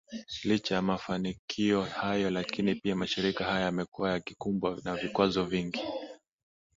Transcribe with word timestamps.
licha 0.43 0.75
ya 0.75 0.81
mafanikio 0.81 1.81
hayo 1.83 2.29
lakini 2.29 2.75
pia 2.75 2.95
mashirika 2.95 3.43
haya 3.45 3.65
yamekuwa 3.65 4.11
yakikumbwa 4.11 4.79
na 4.83 4.95
vikwazo 4.95 5.43
vingi 5.45 5.79